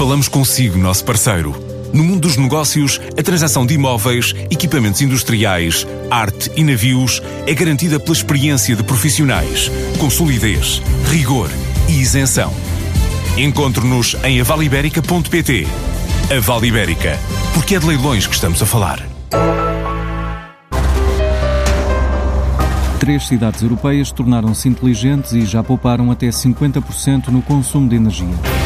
Falamos 0.00 0.28
consigo, 0.28 0.78
nosso 0.78 1.04
parceiro. 1.04 1.54
No 1.92 2.02
mundo 2.02 2.20
dos 2.20 2.38
negócios, 2.38 2.98
a 3.18 3.22
transação 3.22 3.66
de 3.66 3.74
imóveis, 3.74 4.34
equipamentos 4.50 5.02
industriais, 5.02 5.86
arte 6.10 6.50
e 6.56 6.64
navios 6.64 7.20
é 7.46 7.52
garantida 7.52 8.00
pela 8.00 8.16
experiência 8.16 8.74
de 8.74 8.82
profissionais, 8.82 9.70
com 9.98 10.08
solidez, 10.08 10.80
rigor 11.10 11.50
e 11.86 12.00
isenção. 12.00 12.50
Encontre-nos 13.36 14.16
em 14.24 14.40
avaliberica.pt. 14.40 15.66
A 16.34 16.40
Vale 16.40 16.68
Ibérica, 16.68 17.18
porque 17.52 17.74
é 17.74 17.78
de 17.78 17.84
leilões 17.84 18.26
que 18.26 18.34
estamos 18.34 18.62
a 18.62 18.64
falar. 18.64 19.06
Três 22.98 23.26
cidades 23.26 23.60
europeias 23.60 24.10
tornaram-se 24.10 24.66
inteligentes 24.66 25.32
e 25.32 25.44
já 25.44 25.62
pouparam 25.62 26.10
até 26.10 26.28
50% 26.30 27.28
no 27.28 27.42
consumo 27.42 27.86
de 27.86 27.96
energia. 27.96 28.59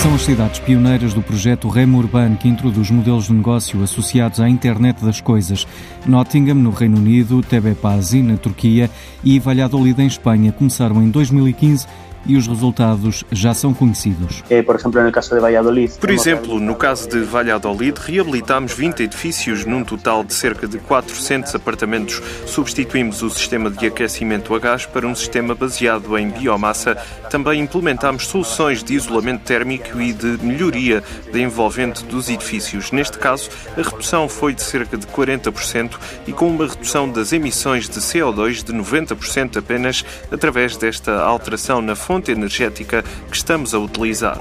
São 0.00 0.14
as 0.14 0.22
cidades 0.22 0.58
pioneiras 0.58 1.12
do 1.12 1.20
projeto 1.20 1.68
Remo 1.68 1.98
Urbano, 1.98 2.34
que 2.34 2.48
introduz 2.48 2.90
modelos 2.90 3.26
de 3.26 3.34
negócio 3.34 3.82
associados 3.82 4.40
à 4.40 4.48
internet 4.48 5.04
das 5.04 5.20
coisas. 5.20 5.66
Nottingham, 6.06 6.54
no 6.54 6.70
Reino 6.70 6.96
Unido, 6.96 7.42
Tebepasi, 7.42 8.22
na 8.22 8.38
Turquia 8.38 8.90
e 9.22 9.38
Valladolid, 9.38 10.00
em 10.00 10.06
Espanha, 10.06 10.52
começaram 10.52 11.02
em 11.02 11.10
2015 11.10 11.86
e 12.26 12.36
os 12.36 12.46
resultados 12.46 13.24
já 13.32 13.54
são 13.54 13.72
conhecidos. 13.72 14.42
Eh, 14.50 14.62
por 14.62 14.76
exemplo, 14.76 15.02
no 15.02 15.12
caso 15.12 15.34
de 15.34 15.40
Valladolid. 15.40 15.98
Por 15.98 16.10
exemplo, 16.10 16.60
no 16.60 16.74
caso 16.74 17.08
de 17.08 17.20
Valladolid, 17.20 17.98
reabilitámos 17.98 18.72
20 18.72 19.02
edifícios 19.02 19.64
num 19.64 19.84
total 19.84 20.22
de 20.24 20.34
cerca 20.34 20.66
de 20.66 20.78
400 20.78 21.54
apartamentos. 21.54 22.22
Substituímos 22.46 23.22
o 23.22 23.30
sistema 23.30 23.70
de 23.70 23.86
aquecimento 23.86 24.54
a 24.54 24.58
gás 24.58 24.86
para 24.86 25.06
um 25.06 25.14
sistema 25.14 25.54
baseado 25.54 26.16
em 26.18 26.28
biomassa. 26.28 26.96
Também 27.30 27.60
implementámos 27.60 28.26
soluções 28.26 28.82
de 28.82 28.94
isolamento 28.94 29.42
térmico 29.42 30.00
e 30.00 30.12
de 30.12 30.38
melhoria 30.42 31.02
de 31.32 31.40
envolvente 31.40 32.04
dos 32.04 32.28
edifícios. 32.28 32.92
Neste 32.92 33.18
caso, 33.18 33.48
a 33.76 33.82
redução 33.82 34.28
foi 34.28 34.54
de 34.54 34.62
cerca 34.62 34.96
de 34.96 35.06
40% 35.06 35.98
e 36.26 36.32
com 36.32 36.48
uma 36.48 36.66
redução 36.66 37.08
das 37.08 37.32
emissões 37.32 37.88
de 37.88 38.00
CO2 38.00 38.64
de 38.64 38.72
90% 38.72 39.58
apenas 39.58 40.04
através 40.30 40.76
desta 40.76 41.20
alteração 41.20 41.80
na 41.80 41.94
fonte 42.10 42.32
energética 42.32 43.04
que 43.30 43.36
estamos 43.36 43.72
a 43.72 43.78
utilizar. 43.78 44.36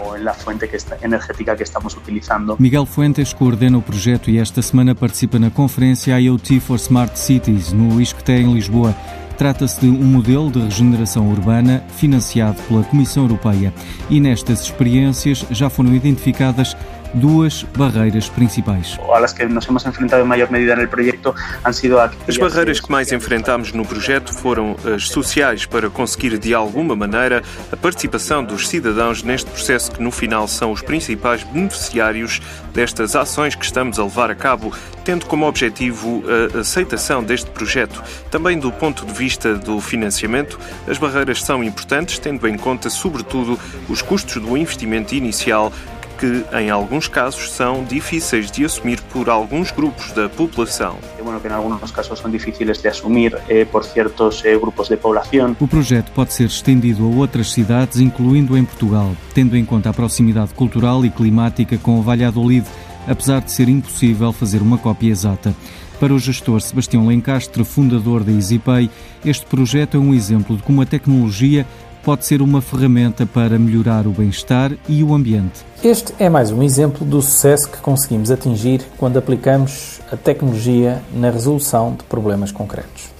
Miguel 2.57 2.85
Fuentes 2.87 3.31
coordena 3.31 3.77
o 3.77 3.81
projeto 3.81 4.31
e 4.31 4.39
esta 4.39 4.59
semana 4.59 4.95
participa 4.95 5.37
na 5.37 5.51
conferência 5.51 6.19
IoT 6.19 6.61
for 6.61 6.77
Smart 6.77 7.19
Cities 7.19 7.71
no 7.71 8.01
ISCTE 8.01 8.31
em 8.31 8.55
Lisboa. 8.55 8.95
Trata-se 9.37 9.81
de 9.81 9.87
um 9.87 10.03
modelo 10.03 10.49
de 10.49 10.59
regeneração 10.61 11.29
urbana 11.29 11.83
financiado 11.95 12.59
pela 12.63 12.83
Comissão 12.83 13.23
Europeia 13.23 13.71
e 14.09 14.19
nestas 14.19 14.63
experiências 14.63 15.45
já 15.51 15.69
foram 15.69 15.93
identificadas 15.93 16.75
duas 17.13 17.63
barreiras 17.75 18.29
principais. 18.29 18.97
As 19.13 19.33
que 19.33 19.45
nos 19.45 19.67
hemos 19.67 19.85
enfrentado 19.85 20.23
em 20.23 20.27
maior 20.27 20.49
medida 20.49 20.75
no 20.75 20.87
projeto 20.87 21.33
han 21.63 21.73
sido 21.73 21.99
As 21.99 22.37
barreiras 22.37 22.79
que 22.79 22.91
mais 22.91 23.11
enfrentamos 23.11 23.73
no 23.73 23.85
projeto 23.85 24.33
foram 24.33 24.75
as 24.85 25.07
sociais 25.09 25.65
para 25.65 25.89
conseguir 25.89 26.37
de 26.37 26.53
alguma 26.53 26.95
maneira 26.95 27.43
a 27.71 27.77
participação 27.77 28.43
dos 28.43 28.67
cidadãos 28.67 29.23
neste 29.23 29.49
processo 29.49 29.91
que 29.91 30.01
no 30.01 30.11
final 30.11 30.47
são 30.47 30.71
os 30.71 30.81
principais 30.81 31.43
beneficiários 31.43 32.41
destas 32.73 33.15
ações 33.15 33.55
que 33.55 33.65
estamos 33.65 33.99
a 33.99 34.03
levar 34.03 34.31
a 34.31 34.35
cabo, 34.35 34.73
tendo 35.03 35.25
como 35.25 35.47
objetivo 35.47 36.23
a 36.55 36.59
aceitação 36.59 37.23
deste 37.23 37.49
projeto. 37.51 38.01
Também 38.31 38.57
do 38.59 38.71
ponto 38.71 39.05
de 39.05 39.13
vista 39.13 39.55
do 39.55 39.81
financiamento, 39.81 40.59
as 40.87 40.97
barreiras 40.97 41.43
são 41.43 41.63
importantes, 41.63 42.19
tendo 42.19 42.47
em 42.47 42.57
conta 42.57 42.89
sobretudo 42.89 43.59
os 43.87 44.01
custos 44.01 44.41
do 44.41 44.55
investimento 44.55 45.15
inicial 45.15 45.73
que, 46.19 46.45
em 46.53 46.69
alguns 46.69 47.07
casos, 47.07 47.49
são 47.51 47.83
difíceis 47.83 48.51
de 48.51 48.65
assumir 48.65 49.01
por 49.03 49.29
alguns 49.29 49.71
grupos 49.71 50.11
da 50.11 50.27
população. 50.27 50.97
Bueno, 51.23 51.39
que 51.39 51.47
em 51.47 51.51
alguns 51.51 51.91
casos 51.91 52.19
são 52.19 52.29
difíceis 52.29 52.81
de 52.81 52.87
assumir 52.87 53.37
por 53.71 53.83
certos 53.85 54.41
grupos 54.59 54.89
de 54.89 54.97
população. 54.97 55.55
O 55.59 55.67
projeto 55.67 56.11
pode 56.11 56.33
ser 56.33 56.45
estendido 56.45 57.05
a 57.05 57.07
outras 57.07 57.51
cidades, 57.51 57.99
incluindo 57.99 58.57
em 58.57 58.65
Portugal, 58.65 59.15
tendo 59.33 59.55
em 59.55 59.63
conta 59.63 59.89
a 59.89 59.93
proximidade 59.93 60.53
cultural 60.53 61.05
e 61.05 61.09
climática 61.09 61.77
com 61.77 62.01
Valladolid, 62.01 62.65
apesar 63.07 63.41
de 63.41 63.51
ser 63.51 63.69
impossível 63.69 64.33
fazer 64.33 64.61
uma 64.61 64.77
cópia 64.77 65.09
exata. 65.09 65.55
Para 65.99 66.13
o 66.13 66.19
gestor 66.19 66.61
Sebastião 66.61 67.07
Lencastre, 67.07 67.63
fundador 67.65 68.23
da 68.23 68.31
EasyPay, 68.31 68.89
este 69.25 69.45
projeto 69.45 69.97
é 69.97 69.99
um 69.99 70.13
exemplo 70.13 70.55
de 70.55 70.63
como 70.63 70.81
a 70.81 70.85
tecnologia 70.85 71.65
pode 72.09 72.25
ser 72.25 72.41
uma 72.41 72.59
ferramenta 72.59 73.23
para 73.23 73.59
melhorar 73.59 74.07
o 74.07 74.09
bem-estar 74.09 74.71
e 74.87 75.03
o 75.03 75.13
ambiente. 75.13 75.63
Este 75.83 76.11
é 76.17 76.27
mais 76.27 76.49
um 76.49 76.63
exemplo 76.63 77.05
do 77.05 77.21
sucesso 77.21 77.69
que 77.69 77.77
conseguimos 77.77 78.31
atingir 78.31 78.81
quando 78.97 79.17
aplicamos 79.17 80.01
a 80.11 80.17
tecnologia 80.17 81.03
na 81.13 81.29
resolução 81.29 81.93
de 81.93 82.03
problemas 82.05 82.51
concretos. 82.51 83.11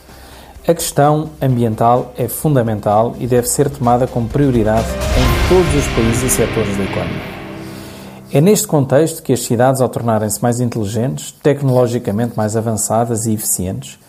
A 0.67 0.73
questão 0.73 1.29
ambiental 1.39 2.15
é 2.17 2.27
fundamental 2.27 3.15
e 3.19 3.27
deve 3.27 3.47
ser 3.47 3.69
tomada 3.69 4.07
como 4.07 4.27
prioridade 4.27 4.87
em 4.87 5.49
todos 5.49 5.75
os 5.75 5.87
países 5.93 6.23
e 6.23 6.29
setores 6.35 6.75
da 6.75 6.83
economia. 6.83 7.21
É 8.33 8.41
neste 8.41 8.65
contexto 8.65 9.21
que 9.21 9.33
as 9.33 9.41
cidades, 9.41 9.81
ao 9.81 9.89
tornarem-se 9.89 10.41
mais 10.41 10.59
inteligentes, 10.59 11.31
tecnologicamente 11.43 12.35
mais 12.35 12.57
avançadas 12.57 13.27
e 13.27 13.33
eficientes, 13.35 13.99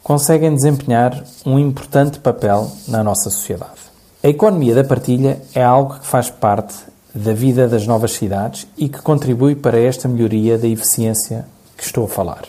conseguem 0.00 0.54
desempenhar 0.54 1.24
um 1.44 1.58
importante 1.58 2.20
papel 2.20 2.70
na 2.86 3.02
nossa 3.02 3.30
sociedade. 3.30 3.97
A 4.20 4.26
economia 4.26 4.74
da 4.74 4.82
partilha 4.82 5.40
é 5.54 5.62
algo 5.62 5.94
que 6.00 6.06
faz 6.06 6.28
parte 6.28 6.74
da 7.14 7.32
vida 7.32 7.68
das 7.68 7.86
novas 7.86 8.14
cidades 8.14 8.66
e 8.76 8.88
que 8.88 9.00
contribui 9.00 9.54
para 9.54 9.78
esta 9.78 10.08
melhoria 10.08 10.58
da 10.58 10.66
eficiência 10.66 11.46
que 11.76 11.84
estou 11.84 12.04
a 12.04 12.08
falar. 12.08 12.42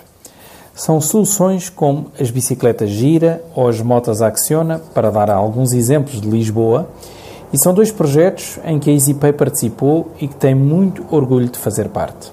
São 0.73 0.99
soluções 0.99 1.69
como 1.69 2.07
as 2.19 2.31
bicicletas 2.31 2.89
Gira 2.89 3.43
ou 3.53 3.67
as 3.67 3.79
motas 3.81 4.19
Acciona, 4.19 4.79
para 4.79 5.11
dar 5.11 5.29
alguns 5.29 5.71
exemplos 5.71 6.19
de 6.19 6.27
Lisboa, 6.27 6.89
e 7.53 7.61
são 7.61 7.71
dois 7.71 7.91
projetos 7.91 8.57
em 8.65 8.79
que 8.79 8.89
a 8.89 8.93
EasyPay 8.93 9.33
participou 9.33 10.11
e 10.19 10.27
que 10.27 10.35
tem 10.35 10.55
muito 10.55 11.05
orgulho 11.11 11.49
de 11.49 11.59
fazer 11.59 11.89
parte. 11.89 12.31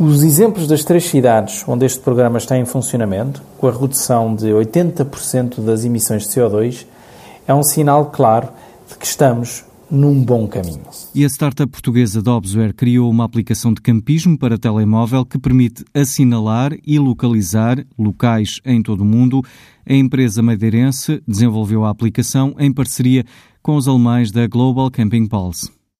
Os 0.00 0.22
exemplos 0.22 0.66
das 0.66 0.82
três 0.82 1.04
cidades 1.04 1.64
onde 1.68 1.84
este 1.84 2.00
programa 2.00 2.38
está 2.38 2.56
em 2.56 2.64
funcionamento, 2.64 3.42
com 3.58 3.68
a 3.68 3.72
redução 3.72 4.34
de 4.34 4.46
80% 4.46 5.60
das 5.60 5.84
emissões 5.84 6.22
de 6.22 6.28
CO2, 6.30 6.86
é 7.46 7.54
um 7.54 7.62
sinal 7.62 8.06
claro 8.06 8.48
de 8.88 8.96
que 8.96 9.06
estamos 9.06 9.64
num 9.90 10.22
bom 10.22 10.46
caminho. 10.48 10.82
E 11.14 11.24
a 11.24 11.28
startup 11.28 11.70
portuguesa 11.70 12.20
Dobsware 12.20 12.74
criou 12.74 13.10
uma 13.10 13.24
aplicação 13.24 13.72
de 13.72 13.80
campismo 13.80 14.36
para 14.36 14.58
telemóvel 14.58 15.24
que 15.24 15.38
permite 15.38 15.84
assinalar 15.94 16.76
e 16.84 16.98
localizar 16.98 17.84
locais 17.98 18.60
em 18.64 18.82
todo 18.82 19.02
o 19.02 19.04
mundo. 19.04 19.42
A 19.88 19.94
empresa 19.94 20.42
madeirense 20.42 21.22
desenvolveu 21.26 21.84
a 21.84 21.90
aplicação 21.90 22.54
em 22.58 22.72
parceria 22.72 23.24
com 23.62 23.76
os 23.76 23.86
alemães 23.86 24.30
da 24.30 24.46
Global 24.46 24.90
Camping 24.90 25.26
Pulse. 25.26 25.75